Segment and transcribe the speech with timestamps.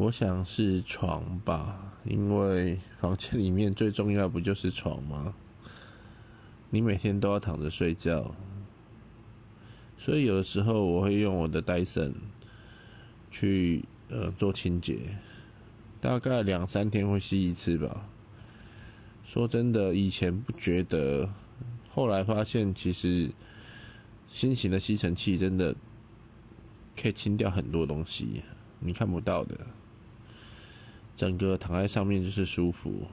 [0.00, 5.34] 我想是床吧，因为房间里面最重要不就是床吗？
[6.70, 8.34] 你每天都要躺着睡觉，
[9.98, 12.14] 所以有的时候我会用我的戴森
[13.30, 15.00] 去呃做清洁，
[16.00, 18.08] 大概两三天会吸一次吧。
[19.22, 21.28] 说真的，以前不觉得，
[21.90, 23.30] 后来发现其实
[24.30, 25.76] 新型的吸尘器真的
[26.98, 28.42] 可以清掉很多东西，
[28.78, 29.58] 你看不到的。
[31.20, 33.06] 整个躺在上面就是舒服，